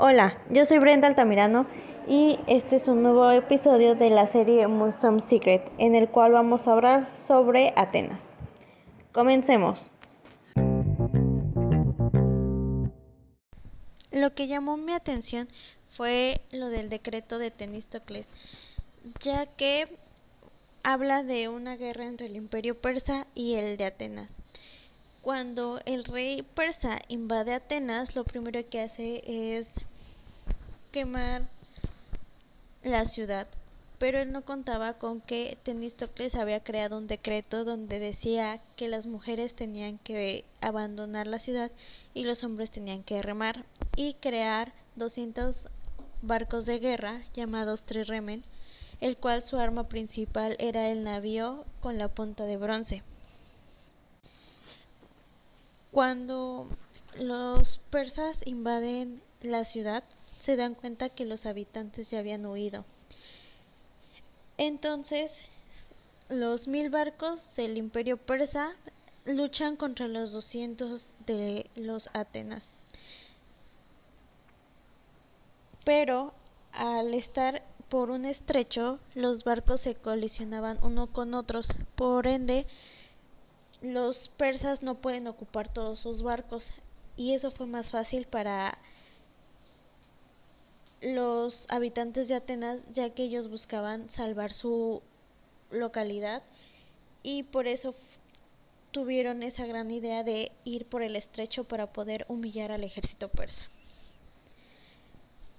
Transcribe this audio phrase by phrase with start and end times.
[0.00, 1.66] Hola, yo soy Brenda Altamirano
[2.06, 6.68] y este es un nuevo episodio de la serie Museum Secret en el cual vamos
[6.68, 8.30] a hablar sobre Atenas.
[9.10, 9.90] Comencemos.
[14.12, 15.48] Lo que llamó mi atención
[15.88, 18.28] fue lo del decreto de Temístocles,
[19.20, 19.88] ya que
[20.84, 24.30] habla de una guerra entre el imperio persa y el de Atenas.
[25.22, 29.68] Cuando el rey persa invade Atenas, lo primero que hace es
[30.90, 31.42] quemar
[32.82, 33.46] la ciudad,
[33.98, 39.06] pero él no contaba con que Temístocles había creado un decreto donde decía que las
[39.06, 41.70] mujeres tenían que abandonar la ciudad
[42.14, 43.64] y los hombres tenían que remar
[43.96, 45.66] y crear 200
[46.22, 48.44] barcos de guerra llamados triremen,
[49.00, 53.02] el cual su arma principal era el navío con la punta de bronce.
[55.90, 56.68] Cuando
[57.18, 60.04] los persas invaden la ciudad,
[60.38, 62.84] se dan cuenta que los habitantes ya habían huido.
[64.56, 65.30] Entonces,
[66.28, 68.74] los mil barcos del imperio persa
[69.24, 72.62] luchan contra los 200 de los Atenas.
[75.84, 76.32] Pero
[76.72, 81.68] al estar por un estrecho, los barcos se colisionaban uno con otros.
[81.94, 82.66] Por ende,
[83.80, 86.70] los persas no pueden ocupar todos sus barcos.
[87.16, 88.78] Y eso fue más fácil para
[91.14, 95.02] los habitantes de Atenas, ya que ellos buscaban salvar su
[95.70, 96.42] localidad
[97.22, 97.94] y por eso
[98.90, 103.62] tuvieron esa gran idea de ir por el estrecho para poder humillar al ejército persa.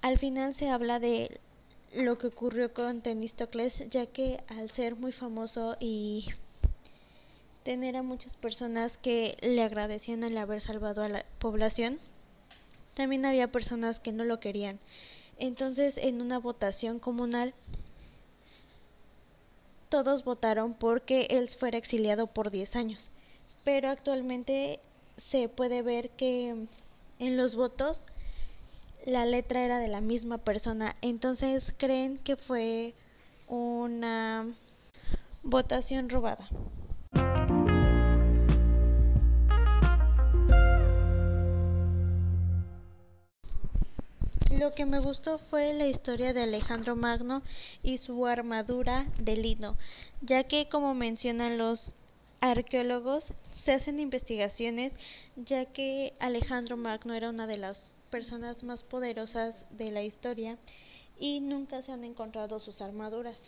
[0.02, 1.40] Al final se habla de
[1.92, 6.26] lo que ocurrió con Temístocles, ya que al ser muy famoso y
[7.64, 11.98] tener a muchas personas que le agradecían al haber salvado a la población,
[12.94, 14.78] también había personas que no lo querían
[15.40, 17.54] entonces, en una votación comunal,
[19.88, 23.10] todos votaron porque él fuera exiliado por 10 años.
[23.64, 24.80] Pero actualmente
[25.16, 26.66] se puede ver que
[27.18, 28.02] en los votos
[29.04, 30.96] la letra era de la misma persona.
[31.02, 32.94] Entonces creen que fue
[33.48, 34.46] una
[35.42, 36.48] votación robada.
[44.60, 47.42] Lo que me gustó fue la historia de Alejandro Magno
[47.82, 49.78] y su armadura de lino,
[50.20, 51.94] ya que como mencionan los
[52.42, 54.92] arqueólogos, se hacen investigaciones
[55.34, 60.58] ya que Alejandro Magno era una de las personas más poderosas de la historia
[61.18, 63.38] y nunca se han encontrado sus armaduras.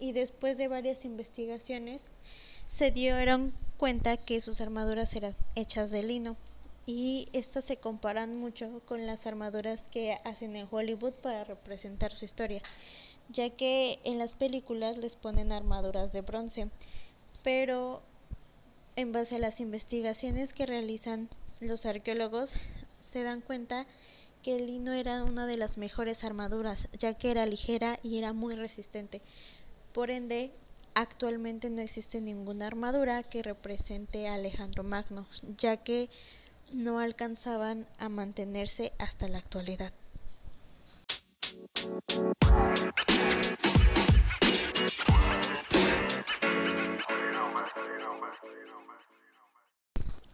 [0.00, 2.02] Y después de varias investigaciones
[2.66, 6.36] se dieron cuenta que sus armaduras eran hechas de lino
[6.88, 12.24] y estas se comparan mucho con las armaduras que hacen en Hollywood para representar su
[12.24, 12.62] historia,
[13.28, 16.70] ya que en las películas les ponen armaduras de bronce,
[17.42, 18.00] pero
[18.96, 21.28] en base a las investigaciones que realizan
[21.60, 22.54] los arqueólogos
[23.12, 23.86] se dan cuenta
[24.42, 28.32] que el lino era una de las mejores armaduras, ya que era ligera y era
[28.32, 29.20] muy resistente.
[29.92, 30.52] Por ende,
[30.94, 35.26] actualmente no existe ninguna armadura que represente a Alejandro Magno,
[35.58, 36.08] ya que
[36.72, 39.92] no alcanzaban a mantenerse hasta la actualidad.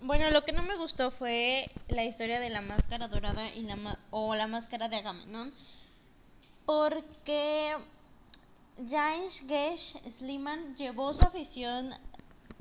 [0.00, 3.98] Bueno, lo que no me gustó fue la historia de la máscara dorada y la
[4.10, 5.54] o la máscara de Agamenón,
[6.66, 7.74] porque
[8.86, 11.94] James Gesh Sliman llevó su afición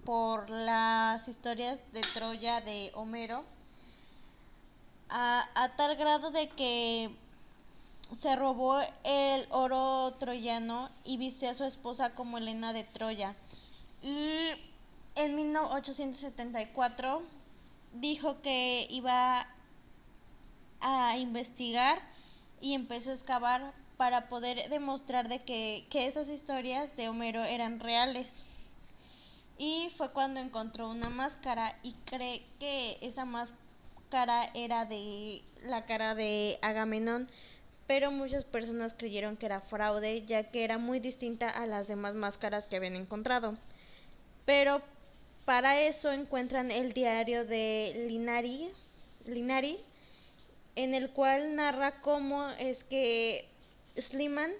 [0.05, 3.43] por las historias de Troya de Homero
[5.15, 7.11] a, tal grado de que
[8.19, 13.35] se robó el oro troyano y vistió a su esposa como Elena de Troya.
[14.01, 14.49] Y
[15.15, 17.21] en 1874
[17.93, 19.45] dijo que iba
[20.81, 22.01] a investigar
[22.59, 27.79] y empezó a excavar para poder demostrar de que, que esas historias de Homero eran
[27.79, 28.41] reales.
[29.59, 33.62] Y fue cuando encontró una máscara y cree que esa máscara
[34.13, 37.27] cara era de la cara de Agamenón,
[37.87, 42.13] pero muchas personas creyeron que era fraude, ya que era muy distinta a las demás
[42.13, 43.57] máscaras que habían encontrado.
[44.45, 44.81] Pero
[45.45, 48.69] para eso encuentran el diario de Linari,
[49.25, 49.79] Linari
[50.75, 53.49] en el cual narra cómo es que
[53.97, 54.51] Sliman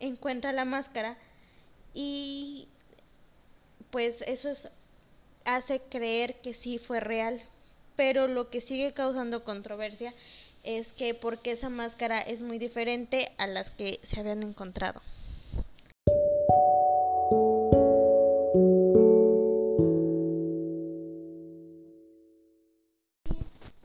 [0.00, 1.18] encuentra la máscara
[1.92, 2.66] y
[3.90, 4.54] pues eso
[5.44, 7.42] hace creer que sí fue real
[7.96, 10.14] pero lo que sigue causando controversia
[10.62, 15.00] es que porque esa máscara es muy diferente a las que se habían encontrado.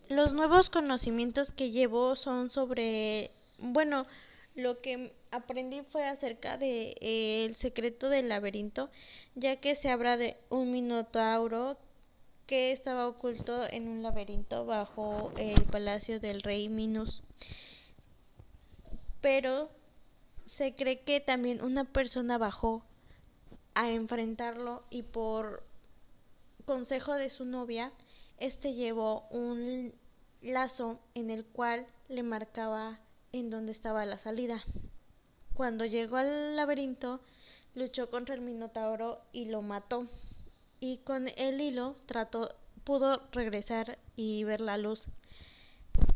[0.09, 4.05] Los nuevos conocimientos que llevo son sobre, bueno,
[4.55, 8.89] lo que aprendí fue acerca de eh, el secreto del laberinto,
[9.35, 11.77] ya que se habla de un minotauro
[12.51, 17.24] que estaba oculto en un laberinto bajo el palacio del rey Minos.
[19.21, 19.69] Pero
[20.48, 22.83] se cree que también una persona bajó
[23.74, 25.63] a enfrentarlo y por
[26.65, 27.94] consejo de su novia,
[28.38, 29.94] este llevó un
[30.42, 33.00] lazo en el cual le marcaba
[33.31, 34.62] en dónde estaba la salida.
[35.53, 37.21] Cuando llegó al laberinto,
[37.75, 40.06] luchó contra el Minotauro y lo mató.
[40.81, 45.07] Y con el hilo trató, pudo regresar y ver la luz.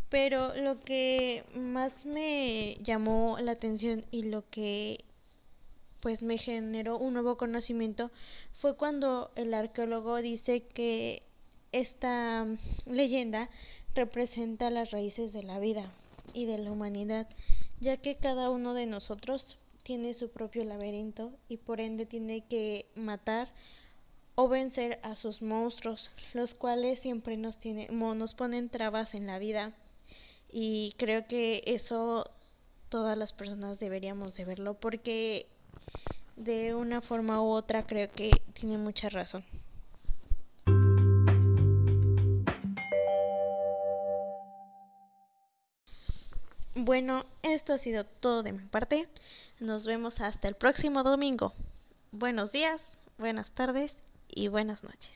[0.10, 5.06] Pero lo que más me llamó la atención y lo que
[6.00, 8.12] pues me generó un nuevo conocimiento
[8.54, 11.24] fue cuando el arqueólogo dice que
[11.72, 12.48] esta
[12.86, 13.50] leyenda
[13.94, 15.84] representa las raíces de la vida
[16.34, 17.28] y de la humanidad,
[17.80, 22.88] ya que cada uno de nosotros tiene su propio laberinto y por ende tiene que
[22.96, 23.54] matar
[24.36, 29.40] o vencer a sus monstruos, los cuales siempre nos, tiene, nos ponen trabas en la
[29.40, 29.72] vida.
[30.52, 32.30] Y creo que eso
[32.90, 35.48] todas las personas deberíamos de verlo porque
[36.36, 39.44] de una forma u otra creo que tiene mucha razón.
[46.78, 49.08] Bueno, esto ha sido todo de mi parte.
[49.62, 51.54] Nos vemos hasta el próximo domingo.
[52.12, 54.05] Buenos días, buenas tardes
[54.36, 55.12] y buenas noches.